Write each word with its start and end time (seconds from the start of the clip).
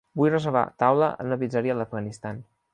Vull 0.19 0.29
reservar 0.31 0.63
taula 0.85 1.11
en 1.19 1.29
una 1.31 1.39
pizzeria 1.45 1.77
a 1.77 1.81
l'Afganistan. 1.83 2.45